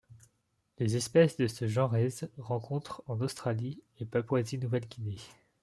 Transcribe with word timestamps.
Les 0.79 0.95
espèces 0.95 1.37
de 1.37 1.45
ce 1.45 1.67
genrese 1.67 2.27
rencontre 2.39 3.03
en 3.05 3.21
Australie 3.21 3.83
et 3.99 4.05
Papouasie-Nouvelle-Guinée. 4.07 5.19